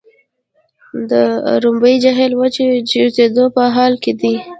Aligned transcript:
د 1.09 1.11
ارومیې 1.55 1.95
جهیل 2.03 2.33
د 2.35 2.39
وچیدو 2.41 3.45
په 3.55 3.63
حال 3.75 3.93
کې 4.03 4.11
دی. 4.19 4.33